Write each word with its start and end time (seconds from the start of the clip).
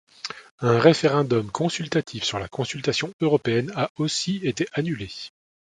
Un 0.61 0.79
référendum 0.79 1.51
consultatif 1.51 2.23
sur 2.23 2.39
la 2.39 2.47
Constitution 2.47 3.13
européenne 3.21 3.71
a 3.75 3.91
aussi 3.97 4.37
été 4.41 4.67
annulé. 4.73 5.11